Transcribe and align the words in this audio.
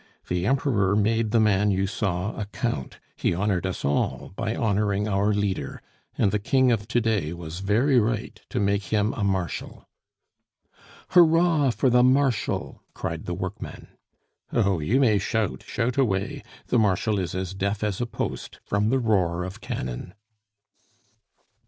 The 0.29 0.47
Emperor 0.47 0.95
made 0.95 1.29
the 1.29 1.39
man 1.39 1.69
you 1.69 1.85
saw 1.85 2.35
a 2.35 2.45
Count; 2.47 2.99
he 3.17 3.35
honored 3.35 3.67
us 3.67 3.85
all 3.85 4.33
by 4.35 4.55
honoring 4.55 5.07
our 5.07 5.31
leader; 5.31 5.79
and 6.17 6.31
the 6.31 6.39
King 6.39 6.71
of 6.71 6.87
to 6.87 6.99
day 6.99 7.33
was 7.33 7.59
very 7.59 7.99
right 7.99 8.41
to 8.49 8.59
make 8.59 8.85
him 8.85 9.13
a 9.13 9.23
Marshal." 9.23 9.87
"Hurrah 11.09 11.69
for 11.69 11.91
the 11.91 12.01
Marshal!" 12.01 12.81
cried 12.95 13.25
the 13.25 13.35
workman. 13.35 13.89
"Oh, 14.51 14.79
you 14.79 14.99
may 14.99 15.19
shout 15.19 15.61
shout 15.67 15.99
away! 15.99 16.41
The 16.65 16.79
Marshal 16.79 17.19
is 17.19 17.35
as 17.35 17.53
deaf 17.53 17.83
as 17.83 18.01
a 18.01 18.07
post 18.07 18.59
from 18.63 18.89
the 18.89 18.97
roar 18.97 19.43
of 19.43 19.61
cannon." 19.61 20.15